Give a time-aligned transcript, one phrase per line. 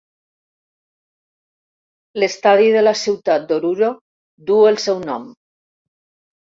[2.23, 3.93] L'estadi de la ciutat d'Oruro
[4.51, 5.31] duu el seu nom.